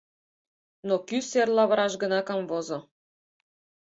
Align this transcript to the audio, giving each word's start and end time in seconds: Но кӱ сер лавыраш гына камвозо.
Но 0.87 0.95
кӱ 1.07 1.17
сер 1.29 1.47
лавыраш 1.57 1.93
гына 2.03 2.19
камвозо. 2.27 2.79